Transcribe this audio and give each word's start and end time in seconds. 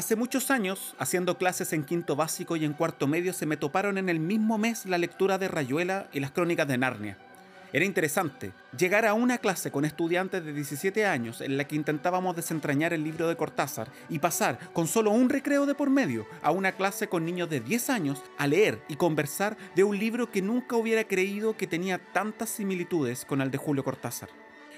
Hace 0.00 0.16
muchos 0.16 0.50
años, 0.50 0.94
haciendo 0.98 1.36
clases 1.36 1.74
en 1.74 1.84
quinto 1.84 2.16
básico 2.16 2.56
y 2.56 2.64
en 2.64 2.72
cuarto 2.72 3.06
medio, 3.06 3.34
se 3.34 3.44
me 3.44 3.58
toparon 3.58 3.98
en 3.98 4.08
el 4.08 4.18
mismo 4.18 4.56
mes 4.56 4.86
la 4.86 4.96
lectura 4.96 5.36
de 5.36 5.46
Rayuela 5.46 6.08
y 6.10 6.20
las 6.20 6.30
crónicas 6.30 6.66
de 6.66 6.78
Narnia. 6.78 7.18
Era 7.70 7.84
interesante 7.84 8.52
llegar 8.74 9.04
a 9.04 9.12
una 9.12 9.36
clase 9.36 9.70
con 9.70 9.84
estudiantes 9.84 10.42
de 10.42 10.54
17 10.54 11.04
años 11.04 11.42
en 11.42 11.58
la 11.58 11.64
que 11.64 11.76
intentábamos 11.76 12.34
desentrañar 12.34 12.94
el 12.94 13.04
libro 13.04 13.28
de 13.28 13.36
Cortázar 13.36 13.88
y 14.08 14.20
pasar 14.20 14.58
con 14.72 14.88
solo 14.88 15.10
un 15.10 15.28
recreo 15.28 15.66
de 15.66 15.74
por 15.74 15.90
medio 15.90 16.26
a 16.40 16.50
una 16.50 16.72
clase 16.72 17.08
con 17.08 17.26
niños 17.26 17.50
de 17.50 17.60
10 17.60 17.90
años 17.90 18.22
a 18.38 18.46
leer 18.46 18.82
y 18.88 18.96
conversar 18.96 19.58
de 19.76 19.84
un 19.84 19.98
libro 19.98 20.30
que 20.30 20.40
nunca 20.40 20.76
hubiera 20.76 21.04
creído 21.04 21.58
que 21.58 21.66
tenía 21.66 21.98
tantas 21.98 22.48
similitudes 22.48 23.26
con 23.26 23.42
el 23.42 23.50
de 23.50 23.58
Julio 23.58 23.84
Cortázar. 23.84 24.30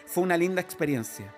Fue 0.05 0.25
una 0.25 0.37
linda 0.37 0.61
experiencia 0.61 1.33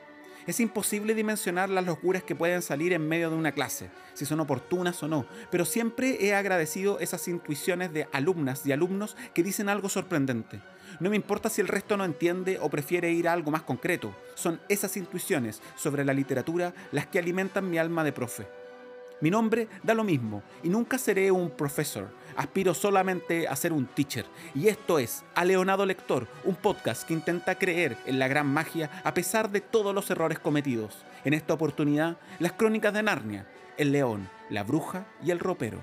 es 0.47 0.61
imposible 0.61 1.15
dimensionar 1.15 1.71
las 1.71 1.85
locuras 1.85 2.23
que 2.23 2.35
pueden 2.35 2.63
salir 2.63 2.93
en 2.93 3.07
medio 3.07 3.31
de 3.31 3.37
una 3.37 3.53
clase, 3.53 3.91
si 4.15 4.27
son 4.27 4.41
oportunas 4.41 5.03
o 5.03 5.09
no, 5.09 5.27
pero 5.51 5.65
siempre 5.65 6.25
he 6.25 6.35
agradecido 6.35 6.99
esas 6.99 7.27
intuiciones 7.29 7.93
de 7.93 8.09
alumnas 8.13 8.67
y 8.67 8.73
alumnos 8.73 9.17
que 9.35 9.43
dicen 9.43 9.69
algo 9.69 9.89
sorprendente. 9.89 10.61
No 11.01 11.11
me 11.11 11.17
importa 11.17 11.49
si 11.49 11.61
el 11.61 11.69
resto 11.69 11.97
no 11.97 12.05
entiende 12.05 12.59
o 12.61 12.69
prefiere 12.69 13.11
ir 13.11 13.29
a 13.29 13.33
algo 13.33 13.51
más 13.51 13.63
concreto, 13.63 14.15
son 14.35 14.61
esas 14.69 14.97
intuiciones 14.97 15.61
sobre 15.77 16.05
la 16.05 16.13
literatura 16.13 16.75
las 16.93 17.07
que 17.07 17.19
alimentan 17.19 17.69
mi 17.69 17.79
alma 17.79 18.05
de 18.05 18.13
profe. 18.13 18.47
Mi 19.25 19.31
nombre 19.31 19.69
da 19.83 19.95
lo 19.95 20.05
mismo 20.05 20.43
y 20.63 20.69
nunca 20.69 20.99
seré 20.99 21.31
un 21.31 21.49
profesor. 21.49 22.11
Aspiro 22.37 22.75
solamente 22.75 23.49
a 23.49 23.57
ser 23.57 23.73
un 23.73 23.87
teacher. 23.87 24.27
Y 24.55 24.69
esto 24.69 24.99
es 24.99 25.25
A 25.35 25.47
Leonado 25.47 25.87
Lector, 25.87 26.29
un 26.45 26.57
podcast 26.57 27.05
que 27.05 27.15
intenta 27.15 27.55
creer 27.55 27.97
en 28.05 28.19
la 28.19 28.29
gran 28.29 28.47
magia 28.47 28.91
a 29.03 29.15
pesar 29.15 29.51
de 29.51 29.63
todos 29.63 29.95
los 29.95 30.11
errores 30.11 30.39
cometidos. 30.39 31.07
En 31.25 31.33
esta 31.33 31.55
oportunidad, 31.55 32.19
las 32.39 32.53
crónicas 32.53 32.93
de 32.93 33.03
Narnia, 33.03 33.47
el 33.79 33.93
león, 33.93 34.29
la 34.51 34.63
bruja 34.63 35.07
y 35.25 35.31
el 35.31 35.39
ropero. 35.39 35.83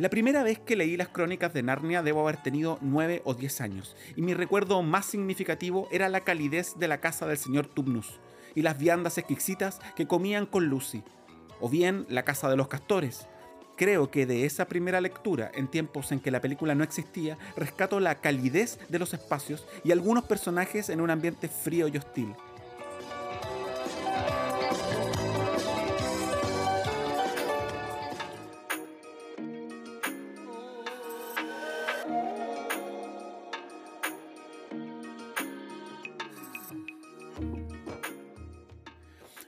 La 0.00 0.08
primera 0.08 0.42
vez 0.42 0.58
que 0.58 0.76
leí 0.76 0.96
las 0.96 1.08
crónicas 1.08 1.52
de 1.52 1.62
Narnia 1.62 2.02
debo 2.02 2.22
haber 2.22 2.42
tenido 2.42 2.78
9 2.80 3.20
o 3.26 3.34
10 3.34 3.60
años, 3.60 3.94
y 4.16 4.22
mi 4.22 4.32
recuerdo 4.32 4.82
más 4.82 5.04
significativo 5.04 5.88
era 5.92 6.08
la 6.08 6.20
calidez 6.20 6.78
de 6.78 6.88
la 6.88 7.02
casa 7.02 7.26
del 7.26 7.36
señor 7.36 7.66
Tubnus 7.66 8.18
y 8.54 8.62
las 8.62 8.78
viandas 8.78 9.18
exquisitas 9.18 9.78
que 9.96 10.06
comían 10.06 10.46
con 10.46 10.68
Lucy, 10.68 11.02
o 11.60 11.68
bien 11.68 12.06
la 12.08 12.24
casa 12.24 12.48
de 12.48 12.56
los 12.56 12.68
castores. 12.68 13.28
Creo 13.76 14.10
que 14.10 14.24
de 14.24 14.46
esa 14.46 14.68
primera 14.68 15.02
lectura, 15.02 15.52
en 15.52 15.68
tiempos 15.68 16.12
en 16.12 16.20
que 16.20 16.30
la 16.30 16.40
película 16.40 16.74
no 16.74 16.82
existía, 16.82 17.36
rescato 17.54 18.00
la 18.00 18.22
calidez 18.22 18.78
de 18.88 18.98
los 18.98 19.12
espacios 19.12 19.66
y 19.84 19.92
algunos 19.92 20.24
personajes 20.24 20.88
en 20.88 21.02
un 21.02 21.10
ambiente 21.10 21.46
frío 21.46 21.88
y 21.88 21.98
hostil. 21.98 22.34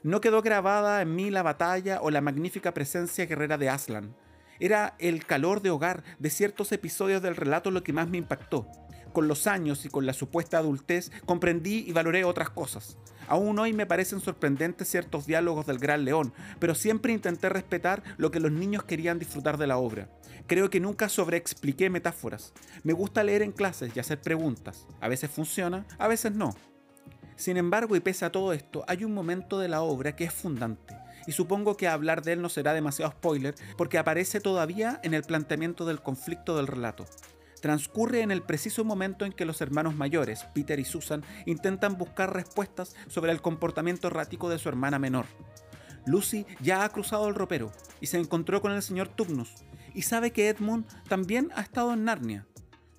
No 0.03 0.19
quedó 0.21 0.41
grabada 0.41 1.01
en 1.01 1.15
mí 1.15 1.31
la 1.31 1.43
batalla 1.43 1.99
o 2.01 2.11
la 2.11 2.21
magnífica 2.21 2.73
presencia 2.73 3.25
guerrera 3.25 3.57
de 3.57 3.69
Aslan. 3.69 4.15
Era 4.59 4.95
el 4.99 5.25
calor 5.25 5.61
de 5.61 5.69
hogar 5.69 6.03
de 6.19 6.29
ciertos 6.29 6.71
episodios 6.71 7.21
del 7.21 7.35
relato 7.35 7.71
lo 7.71 7.83
que 7.83 7.93
más 7.93 8.09
me 8.09 8.17
impactó. 8.17 8.67
Con 9.13 9.27
los 9.27 9.47
años 9.47 9.85
y 9.85 9.89
con 9.89 10.05
la 10.05 10.13
supuesta 10.13 10.57
adultez 10.57 11.11
comprendí 11.25 11.85
y 11.87 11.93
valoré 11.93 12.23
otras 12.25 12.49
cosas. 12.49 12.97
Aún 13.27 13.57
hoy 13.59 13.71
me 13.71 13.85
parecen 13.85 14.19
sorprendentes 14.19 14.89
ciertos 14.89 15.25
diálogos 15.25 15.65
del 15.65 15.79
Gran 15.79 16.03
León, 16.03 16.33
pero 16.59 16.75
siempre 16.75 17.13
intenté 17.13 17.47
respetar 17.47 18.03
lo 18.17 18.31
que 18.31 18.39
los 18.39 18.51
niños 18.51 18.83
querían 18.83 19.19
disfrutar 19.19 19.57
de 19.57 19.67
la 19.67 19.77
obra. 19.77 20.09
Creo 20.47 20.69
que 20.69 20.81
nunca 20.81 21.07
sobreexpliqué 21.07 21.89
metáforas. 21.89 22.53
Me 22.83 22.91
gusta 22.91 23.23
leer 23.23 23.41
en 23.41 23.53
clases 23.53 23.95
y 23.95 23.99
hacer 23.99 24.19
preguntas. 24.19 24.85
A 24.99 25.07
veces 25.07 25.31
funciona, 25.31 25.85
a 25.97 26.07
veces 26.07 26.33
no. 26.33 26.53
Sin 27.35 27.57
embargo, 27.57 27.95
y 27.95 27.99
pese 27.99 28.25
a 28.25 28.31
todo 28.31 28.53
esto, 28.53 28.83
hay 28.87 29.03
un 29.03 29.13
momento 29.13 29.59
de 29.59 29.67
la 29.67 29.81
obra 29.81 30.15
que 30.15 30.25
es 30.25 30.33
fundante, 30.33 30.95
y 31.25 31.31
supongo 31.31 31.77
que 31.77 31.87
hablar 31.87 32.21
de 32.21 32.33
él 32.33 32.41
no 32.41 32.49
será 32.49 32.73
demasiado 32.73 33.11
spoiler, 33.11 33.55
porque 33.77 33.97
aparece 33.97 34.39
todavía 34.39 34.99
en 35.03 35.13
el 35.13 35.23
planteamiento 35.23 35.85
del 35.85 36.01
conflicto 36.01 36.55
del 36.57 36.67
relato. 36.67 37.05
Transcurre 37.61 38.21
en 38.21 38.31
el 38.31 38.41
preciso 38.41 38.83
momento 38.83 39.25
en 39.25 39.31
que 39.31 39.45
los 39.45 39.61
hermanos 39.61 39.95
mayores, 39.95 40.45
Peter 40.53 40.79
y 40.79 40.85
Susan, 40.85 41.23
intentan 41.45 41.97
buscar 41.97 42.33
respuestas 42.33 42.95
sobre 43.07 43.31
el 43.31 43.41
comportamiento 43.41 44.07
errático 44.07 44.49
de 44.49 44.59
su 44.59 44.67
hermana 44.67 44.99
menor. 44.99 45.25
Lucy 46.05 46.45
ya 46.59 46.83
ha 46.83 46.89
cruzado 46.89 47.29
el 47.29 47.35
ropero 47.35 47.71
y 48.01 48.07
se 48.07 48.19
encontró 48.19 48.61
con 48.61 48.73
el 48.73 48.81
señor 48.81 49.07
Tubnus, 49.07 49.53
y 49.93 50.01
sabe 50.01 50.31
que 50.31 50.49
Edmund 50.49 50.85
también 51.07 51.51
ha 51.55 51.61
estado 51.61 51.93
en 51.93 52.03
Narnia, 52.03 52.45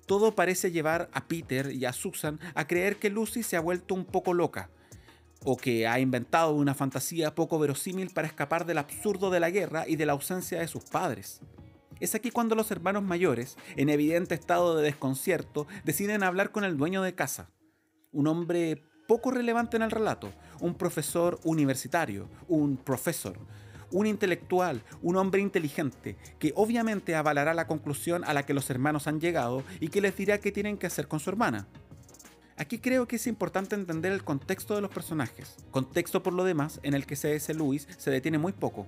todo 0.05 0.35
parece 0.35 0.71
llevar 0.71 1.09
a 1.13 1.27
Peter 1.27 1.71
y 1.71 1.85
a 1.85 1.93
Susan 1.93 2.39
a 2.53 2.67
creer 2.67 2.97
que 2.97 3.09
Lucy 3.09 3.43
se 3.43 3.57
ha 3.57 3.61
vuelto 3.61 3.95
un 3.95 4.05
poco 4.05 4.33
loca, 4.33 4.69
o 5.43 5.57
que 5.57 5.87
ha 5.87 5.99
inventado 5.99 6.53
una 6.53 6.73
fantasía 6.73 7.35
poco 7.35 7.59
verosímil 7.59 8.09
para 8.09 8.27
escapar 8.27 8.65
del 8.65 8.79
absurdo 8.79 9.29
de 9.29 9.39
la 9.39 9.51
guerra 9.51 9.87
y 9.87 9.95
de 9.95 10.05
la 10.05 10.13
ausencia 10.13 10.59
de 10.59 10.67
sus 10.67 10.83
padres. 10.83 11.41
Es 11.99 12.13
aquí 12.13 12.31
cuando 12.31 12.55
los 12.55 12.71
hermanos 12.71 13.03
mayores, 13.03 13.55
en 13.77 13.89
evidente 13.89 14.35
estado 14.35 14.75
de 14.75 14.83
desconcierto, 14.83 15.67
deciden 15.85 16.23
hablar 16.23 16.51
con 16.51 16.63
el 16.63 16.77
dueño 16.77 17.01
de 17.01 17.15
casa, 17.15 17.49
un 18.11 18.27
hombre 18.27 18.83
poco 19.07 19.31
relevante 19.31 19.77
en 19.77 19.83
el 19.83 19.91
relato, 19.91 20.33
un 20.59 20.75
profesor 20.75 21.39
universitario, 21.43 22.27
un 22.47 22.77
profesor, 22.77 23.37
un 23.91 24.07
intelectual, 24.07 24.83
un 25.01 25.15
hombre 25.17 25.41
inteligente, 25.41 26.17
que 26.39 26.53
obviamente 26.55 27.15
avalará 27.15 27.53
la 27.53 27.67
conclusión 27.67 28.23
a 28.23 28.33
la 28.33 28.45
que 28.45 28.53
los 28.53 28.69
hermanos 28.69 29.07
han 29.07 29.19
llegado 29.19 29.63
y 29.79 29.89
que 29.89 30.01
les 30.01 30.15
dirá 30.15 30.39
qué 30.39 30.51
tienen 30.51 30.77
que 30.77 30.87
hacer 30.87 31.07
con 31.07 31.19
su 31.19 31.29
hermana. 31.29 31.67
Aquí 32.57 32.79
creo 32.79 33.05
que 33.07 33.17
es 33.17 33.27
importante 33.27 33.75
entender 33.75 34.13
el 34.13 34.23
contexto 34.23 34.75
de 34.75 34.81
los 34.81 34.91
personajes, 34.91 35.57
contexto 35.71 36.23
por 36.23 36.33
lo 36.33 36.45
demás 36.45 36.79
en 36.83 36.93
el 36.93 37.05
que 37.05 37.17
C.S. 37.17 37.53
Lewis 37.53 37.87
se 37.97 38.11
detiene 38.11 38.37
muy 38.37 38.53
poco. 38.53 38.87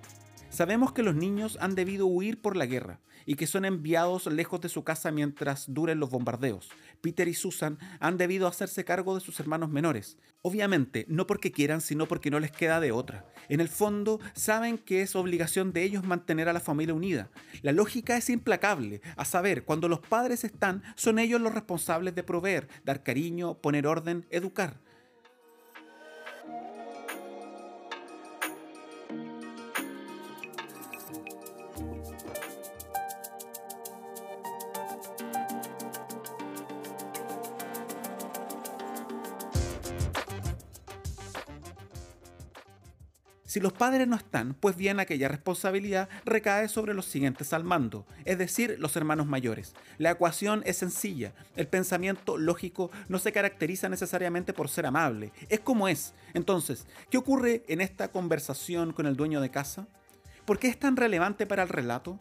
Sabemos 0.58 0.92
que 0.92 1.04
los 1.04 1.14
niños 1.14 1.56
han 1.62 1.76
debido 1.76 2.08
huir 2.08 2.42
por 2.42 2.58
la 2.58 2.66
guerra 2.66 3.00
y 3.28 3.36
que 3.36 3.46
son 3.46 3.64
enviados 3.64 4.26
lejos 4.26 4.60
de 4.60 4.70
su 4.70 4.84
casa 4.84 5.12
mientras 5.12 5.72
duren 5.72 6.00
los 6.00 6.10
bombardeos. 6.10 6.72
Peter 7.00 7.28
y 7.28 7.36
Susan 7.36 7.78
han 8.00 8.18
debido 8.18 8.48
hacerse 8.48 8.84
cargo 8.84 9.14
de 9.14 9.22
sus 9.22 9.40
hermanos 9.40 9.70
menores. 9.70 10.18
Obviamente, 10.42 11.06
no 11.10 11.28
porque 11.28 11.52
quieran, 11.52 11.80
sino 11.80 12.08
porque 12.08 12.32
no 12.32 12.40
les 12.40 12.50
queda 12.50 12.80
de 12.80 12.92
otra. 12.92 13.32
En 13.50 13.62
el 13.62 13.70
fondo, 13.70 14.20
saben 14.34 14.80
que 14.80 15.04
es 15.04 15.16
obligación 15.16 15.74
de 15.74 15.84
ellos 15.84 16.04
mantener 16.04 16.50
a 16.50 16.54
la 16.54 16.60
familia 16.60 16.96
unida. 16.96 17.30
La 17.62 17.72
lógica 17.72 18.18
es 18.18 18.28
implacable, 18.32 19.02
a 19.16 19.26
saber, 19.26 19.64
cuando 19.64 19.88
los 19.88 20.00
padres 20.00 20.44
están, 20.44 20.82
son 20.96 21.20
ellos 21.20 21.40
los 21.40 21.54
responsables 21.54 22.16
de 22.16 22.24
proveer, 22.24 22.68
dar 22.84 23.04
cariño, 23.04 23.60
poner 23.62 23.86
orden, 23.86 24.26
educar. 24.32 24.80
Si 43.58 43.62
los 43.62 43.74
padres 43.74 44.08
no 44.08 44.16
están, 44.16 44.54
pues 44.54 44.76
bien 44.76 45.00
aquella 45.00 45.28
responsabilidad 45.30 46.10
recae 46.26 46.68
sobre 46.68 46.94
los 46.94 47.08
siguientes 47.08 47.54
al 47.54 47.64
mando, 47.64 48.06
es 48.24 48.38
decir, 48.38 48.76
los 48.78 48.96
hermanos 48.96 49.26
mayores. 49.26 49.74
La 49.98 50.12
ecuación 50.12 50.62
es 50.68 50.78
sencilla, 50.78 51.34
el 51.56 51.68
pensamiento 51.68 52.38
lógico 52.38 52.92
no 53.10 53.18
se 53.18 53.32
caracteriza 53.32 53.90
necesariamente 53.90 54.54
por 54.54 54.70
ser 54.70 54.86
amable, 54.86 55.32
es 55.50 55.60
como 55.62 55.88
es. 55.88 56.14
Entonces, 56.36 56.86
¿qué 57.10 57.18
ocurre 57.18 57.64
en 57.68 57.82
esta 57.82 58.12
conversación 58.12 58.94
con 58.94 59.08
el 59.08 59.16
dueño 59.16 59.42
de 59.42 59.50
casa? 59.50 59.88
¿Por 60.46 60.60
qué 60.60 60.68
es 60.68 60.78
tan 60.78 60.96
relevante 60.96 61.48
para 61.48 61.64
el 61.64 61.70
relato? 61.70 62.20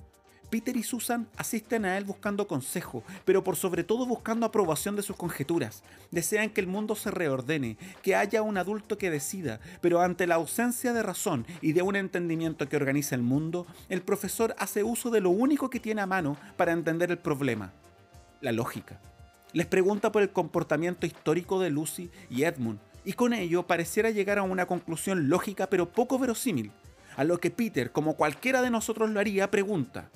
Peter 0.51 0.77
y 0.77 0.83
Susan 0.83 1.27
asisten 1.37 1.85
a 1.85 1.99
él 1.99 2.05
buscando 2.05 2.47
consejo, 2.47 3.03
pero 3.25 3.43
por 3.43 3.57
sobre 3.57 3.83
todo 3.83 4.07
buscando 4.07 4.47
aprobación 4.47 4.95
de 4.95 5.03
sus 5.03 5.17
conjeturas. 5.17 5.83
Desean 6.11 6.51
que 6.51 6.61
el 6.61 6.69
mundo 6.69 6.95
se 6.95 7.11
reordene, 7.11 7.77
que 8.03 8.15
haya 8.15 8.43
un 8.43 8.57
adulto 8.57 8.97
que 8.97 9.11
decida, 9.11 9.61
pero 9.81 10.01
ante 10.01 10.27
la 10.27 10.37
ausencia 10.37 10.93
de 10.93 11.03
razón 11.03 11.47
y 11.61 11.73
de 11.73 11.83
un 11.83 11.97
entendimiento 11.97 12.69
que 12.69 12.77
organiza 12.77 13.15
el 13.15 13.23
mundo, 13.23 13.67
el 13.89 14.03
profesor 14.03 14.55
hace 14.59 14.85
uso 14.85 15.11
de 15.11 15.21
lo 15.21 15.31
único 15.31 15.69
que 15.69 15.81
tiene 15.81 16.03
a 16.03 16.07
mano 16.07 16.37
para 16.57 16.73
entender 16.73 17.11
el 17.11 17.19
problema, 17.19 17.73
la 18.41 18.53
lógica. 18.53 19.01
Les 19.53 19.67
pregunta 19.67 20.13
por 20.13 20.23
el 20.23 20.31
comportamiento 20.31 21.07
histórico 21.07 21.61
de 21.61 21.71
Lucy 21.71 22.11
y 22.31 22.45
Edmund, 22.45 22.79
y 23.05 23.15
con 23.15 23.33
ello 23.33 23.67
pareciera 23.67 24.11
llegar 24.11 24.39
a 24.39 24.43
una 24.43 24.67
conclusión 24.67 25.29
lógica 25.29 25.69
pero 25.69 25.91
poco 25.91 26.19
verosímil. 26.19 26.73
A 27.17 27.25
lo 27.25 27.39
que 27.39 27.51
Peter, 27.51 27.91
como 27.93 28.15
cualquiera 28.15 28.61
de 28.61 28.71
nosotros 28.71 29.09
lo 29.09 29.19
haría, 29.19 29.51
pregunta, 29.51 30.11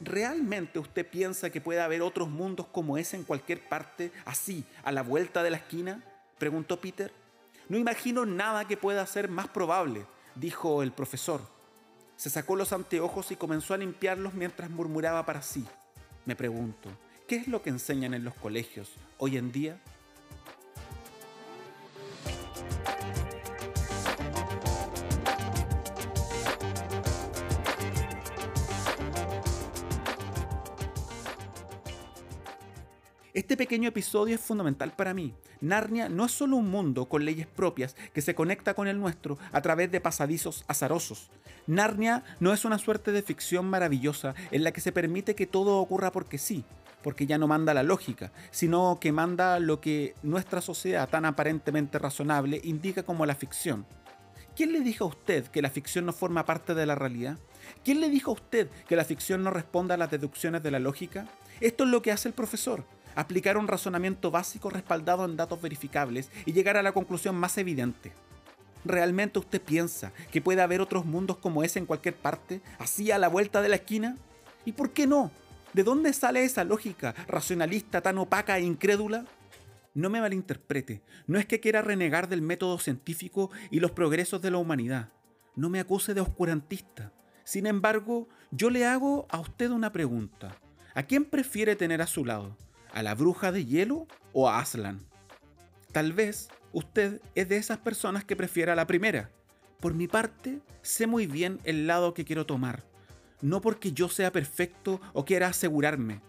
¿Realmente 0.00 0.78
usted 0.78 1.06
piensa 1.06 1.50
que 1.50 1.60
puede 1.60 1.80
haber 1.80 2.02
otros 2.02 2.28
mundos 2.28 2.66
como 2.66 2.98
ese 2.98 3.16
en 3.16 3.24
cualquier 3.24 3.68
parte, 3.68 4.12
así, 4.24 4.64
a 4.84 4.92
la 4.92 5.02
vuelta 5.02 5.42
de 5.42 5.50
la 5.50 5.56
esquina? 5.56 6.02
preguntó 6.38 6.80
Peter. 6.80 7.12
No 7.68 7.76
imagino 7.76 8.24
nada 8.24 8.66
que 8.66 8.76
pueda 8.76 9.04
ser 9.06 9.28
más 9.28 9.48
probable, 9.48 10.06
dijo 10.36 10.82
el 10.82 10.92
profesor. 10.92 11.40
Se 12.16 12.30
sacó 12.30 12.56
los 12.56 12.72
anteojos 12.72 13.30
y 13.30 13.36
comenzó 13.36 13.74
a 13.74 13.78
limpiarlos 13.78 14.34
mientras 14.34 14.70
murmuraba 14.70 15.26
para 15.26 15.42
sí. 15.42 15.66
Me 16.24 16.36
pregunto, 16.36 16.90
¿qué 17.26 17.36
es 17.36 17.48
lo 17.48 17.62
que 17.62 17.70
enseñan 17.70 18.14
en 18.14 18.24
los 18.24 18.34
colegios 18.34 18.92
hoy 19.18 19.36
en 19.36 19.52
día? 19.52 19.80
Este 33.38 33.56
pequeño 33.56 33.90
episodio 33.90 34.34
es 34.34 34.40
fundamental 34.40 34.90
para 34.96 35.14
mí. 35.14 35.32
Narnia 35.60 36.08
no 36.08 36.24
es 36.24 36.32
solo 36.32 36.56
un 36.56 36.68
mundo 36.68 37.04
con 37.04 37.24
leyes 37.24 37.46
propias 37.46 37.94
que 38.12 38.20
se 38.20 38.34
conecta 38.34 38.74
con 38.74 38.88
el 38.88 38.98
nuestro 38.98 39.38
a 39.52 39.62
través 39.62 39.92
de 39.92 40.00
pasadizos 40.00 40.64
azarosos. 40.66 41.30
Narnia 41.68 42.24
no 42.40 42.52
es 42.52 42.64
una 42.64 42.80
suerte 42.80 43.12
de 43.12 43.22
ficción 43.22 43.70
maravillosa 43.70 44.34
en 44.50 44.64
la 44.64 44.72
que 44.72 44.80
se 44.80 44.90
permite 44.90 45.36
que 45.36 45.46
todo 45.46 45.78
ocurra 45.78 46.10
porque 46.10 46.36
sí, 46.36 46.64
porque 47.00 47.28
ya 47.28 47.38
no 47.38 47.46
manda 47.46 47.74
la 47.74 47.84
lógica, 47.84 48.32
sino 48.50 48.98
que 49.00 49.12
manda 49.12 49.60
lo 49.60 49.80
que 49.80 50.16
nuestra 50.24 50.60
sociedad 50.60 51.08
tan 51.08 51.24
aparentemente 51.24 52.00
razonable 52.00 52.60
indica 52.64 53.04
como 53.04 53.24
la 53.24 53.36
ficción. 53.36 53.86
¿Quién 54.56 54.72
le 54.72 54.80
dijo 54.80 55.04
a 55.04 55.08
usted 55.08 55.46
que 55.46 55.62
la 55.62 55.70
ficción 55.70 56.06
no 56.06 56.12
forma 56.12 56.44
parte 56.44 56.74
de 56.74 56.86
la 56.86 56.96
realidad? 56.96 57.38
¿Quién 57.84 58.00
le 58.00 58.10
dijo 58.10 58.32
a 58.32 58.34
usted 58.34 58.68
que 58.88 58.96
la 58.96 59.04
ficción 59.04 59.44
no 59.44 59.50
responda 59.50 59.94
a 59.94 59.98
las 59.98 60.10
deducciones 60.10 60.60
de 60.64 60.72
la 60.72 60.80
lógica? 60.80 61.28
Esto 61.60 61.84
es 61.84 61.90
lo 61.90 62.02
que 62.02 62.10
hace 62.10 62.26
el 62.26 62.34
profesor 62.34 62.84
aplicar 63.18 63.56
un 63.56 63.66
razonamiento 63.66 64.30
básico 64.30 64.70
respaldado 64.70 65.24
en 65.24 65.36
datos 65.36 65.60
verificables 65.60 66.30
y 66.46 66.52
llegar 66.52 66.76
a 66.76 66.84
la 66.84 66.92
conclusión 66.92 67.34
más 67.34 67.58
evidente. 67.58 68.12
¿Realmente 68.84 69.40
usted 69.40 69.60
piensa 69.60 70.12
que 70.30 70.40
puede 70.40 70.62
haber 70.62 70.80
otros 70.80 71.04
mundos 71.04 71.36
como 71.36 71.64
ese 71.64 71.80
en 71.80 71.86
cualquier 71.86 72.14
parte, 72.14 72.60
así 72.78 73.10
a 73.10 73.18
la 73.18 73.26
vuelta 73.26 73.60
de 73.60 73.70
la 73.70 73.74
esquina? 73.74 74.16
¿Y 74.64 74.70
por 74.70 74.92
qué 74.92 75.08
no? 75.08 75.32
¿De 75.72 75.82
dónde 75.82 76.12
sale 76.12 76.44
esa 76.44 76.62
lógica 76.62 77.12
racionalista 77.26 78.00
tan 78.02 78.18
opaca 78.18 78.56
e 78.56 78.62
incrédula? 78.62 79.24
No 79.94 80.10
me 80.10 80.20
malinterprete, 80.20 81.02
no 81.26 81.40
es 81.40 81.46
que 81.46 81.58
quiera 81.58 81.82
renegar 81.82 82.28
del 82.28 82.40
método 82.40 82.78
científico 82.78 83.50
y 83.72 83.80
los 83.80 83.90
progresos 83.90 84.40
de 84.42 84.52
la 84.52 84.58
humanidad. 84.58 85.08
No 85.56 85.70
me 85.70 85.80
acuse 85.80 86.14
de 86.14 86.20
oscurantista. 86.20 87.12
Sin 87.42 87.66
embargo, 87.66 88.28
yo 88.52 88.70
le 88.70 88.86
hago 88.86 89.26
a 89.28 89.40
usted 89.40 89.70
una 89.72 89.90
pregunta. 89.90 90.56
¿A 90.94 91.02
quién 91.02 91.24
prefiere 91.24 91.74
tener 91.74 92.00
a 92.00 92.06
su 92.06 92.24
lado? 92.24 92.56
A 92.92 93.02
la 93.02 93.14
bruja 93.14 93.52
de 93.52 93.64
hielo 93.64 94.06
o 94.32 94.48
a 94.48 94.58
Aslan. 94.58 95.00
Tal 95.92 96.12
vez 96.12 96.48
usted 96.72 97.20
es 97.34 97.48
de 97.48 97.56
esas 97.56 97.78
personas 97.78 98.24
que 98.24 98.36
prefiera 98.36 98.74
la 98.74 98.86
primera. 98.86 99.30
Por 99.80 99.94
mi 99.94 100.08
parte, 100.08 100.60
sé 100.82 101.06
muy 101.06 101.26
bien 101.26 101.60
el 101.64 101.86
lado 101.86 102.14
que 102.14 102.24
quiero 102.24 102.46
tomar. 102.46 102.84
No 103.40 103.60
porque 103.60 103.92
yo 103.92 104.08
sea 104.08 104.32
perfecto 104.32 105.00
o 105.12 105.24
quiera 105.24 105.48
asegurarme. 105.48 106.20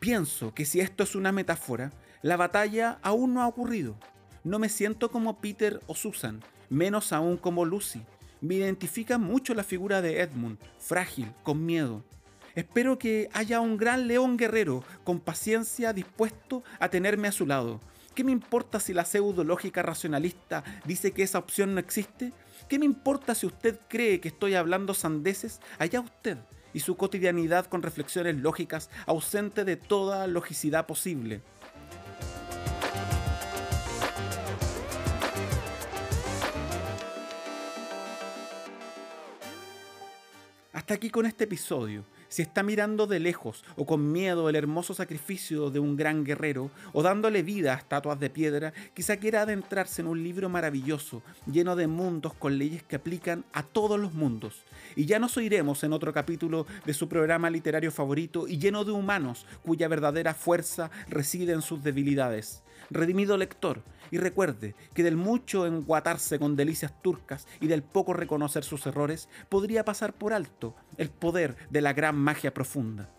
Pienso 0.00 0.54
que 0.54 0.64
si 0.64 0.80
esto 0.80 1.04
es 1.04 1.14
una 1.14 1.30
metáfora, 1.30 1.92
la 2.22 2.36
batalla 2.36 2.98
aún 3.02 3.34
no 3.34 3.42
ha 3.42 3.46
ocurrido. 3.46 3.96
No 4.42 4.58
me 4.58 4.68
siento 4.68 5.10
como 5.10 5.40
Peter 5.40 5.80
o 5.86 5.94
Susan, 5.94 6.42
menos 6.68 7.12
aún 7.12 7.36
como 7.36 7.64
Lucy. 7.64 8.02
Me 8.40 8.54
identifica 8.54 9.18
mucho 9.18 9.54
la 9.54 9.64
figura 9.64 10.00
de 10.00 10.20
Edmund, 10.20 10.58
frágil, 10.78 11.30
con 11.42 11.64
miedo. 11.64 12.02
Espero 12.54 12.98
que 12.98 13.28
haya 13.32 13.60
un 13.60 13.76
gran 13.76 14.08
león 14.08 14.36
guerrero 14.36 14.82
con 15.04 15.20
paciencia 15.20 15.92
dispuesto 15.92 16.64
a 16.80 16.88
tenerme 16.88 17.28
a 17.28 17.32
su 17.32 17.46
lado. 17.46 17.80
¿Qué 18.14 18.24
me 18.24 18.32
importa 18.32 18.80
si 18.80 18.92
la 18.92 19.04
pseudológica 19.04 19.82
racionalista 19.82 20.64
dice 20.84 21.12
que 21.12 21.22
esa 21.22 21.38
opción 21.38 21.74
no 21.74 21.80
existe? 21.80 22.32
¿Qué 22.68 22.78
me 22.78 22.86
importa 22.86 23.34
si 23.36 23.46
usted 23.46 23.78
cree 23.88 24.20
que 24.20 24.28
estoy 24.28 24.54
hablando 24.54 24.94
sandeces? 24.94 25.60
Allá 25.78 26.00
usted 26.00 26.38
y 26.72 26.80
su 26.80 26.96
cotidianidad 26.96 27.66
con 27.66 27.82
reflexiones 27.82 28.36
lógicas 28.36 28.90
ausente 29.06 29.64
de 29.64 29.76
toda 29.76 30.26
logicidad 30.26 30.86
posible. 30.86 31.42
Hasta 40.72 40.94
aquí 40.94 41.10
con 41.10 41.26
este 41.26 41.44
episodio 41.44 42.04
si 42.30 42.42
está 42.42 42.62
mirando 42.62 43.06
de 43.06 43.18
lejos 43.18 43.64
o 43.76 43.84
con 43.84 44.10
miedo 44.10 44.48
el 44.48 44.56
hermoso 44.56 44.94
sacrificio 44.94 45.70
de 45.70 45.80
un 45.80 45.96
gran 45.96 46.24
guerrero 46.24 46.70
o 46.92 47.02
dándole 47.02 47.42
vida 47.42 47.74
a 47.74 47.76
estatuas 47.76 48.18
de 48.20 48.30
piedra, 48.30 48.72
quizá 48.94 49.16
quiera 49.18 49.42
adentrarse 49.42 50.00
en 50.00 50.06
un 50.06 50.22
libro 50.22 50.48
maravilloso, 50.48 51.22
lleno 51.50 51.76
de 51.76 51.88
mundos 51.88 52.32
con 52.32 52.56
leyes 52.56 52.84
que 52.84 52.96
aplican 52.96 53.44
a 53.52 53.64
todos 53.64 53.98
los 53.98 54.14
mundos. 54.14 54.62
Y 54.94 55.06
ya 55.06 55.18
nos 55.18 55.36
oiremos 55.36 55.82
en 55.82 55.92
otro 55.92 56.12
capítulo 56.14 56.66
de 56.86 56.94
su 56.94 57.08
programa 57.08 57.50
literario 57.50 57.90
favorito 57.90 58.46
y 58.46 58.58
lleno 58.58 58.84
de 58.84 58.92
humanos 58.92 59.44
cuya 59.64 59.88
verdadera 59.88 60.32
fuerza 60.32 60.90
reside 61.08 61.52
en 61.52 61.62
sus 61.62 61.82
debilidades. 61.82 62.62
Redimido 62.88 63.36
lector, 63.36 63.82
y 64.10 64.18
recuerde 64.18 64.74
que 64.94 65.02
del 65.02 65.16
mucho 65.16 65.66
enguatarse 65.66 66.38
con 66.38 66.56
delicias 66.56 66.92
turcas 67.02 67.46
y 67.60 67.66
del 67.66 67.82
poco 67.82 68.12
reconocer 68.12 68.64
sus 68.64 68.86
errores, 68.86 69.28
podría 69.48 69.84
pasar 69.84 70.14
por 70.14 70.32
alto 70.32 70.74
el 70.96 71.10
poder 71.10 71.56
de 71.70 71.80
la 71.80 71.92
gran 71.92 72.16
magia 72.16 72.54
profunda. 72.54 73.10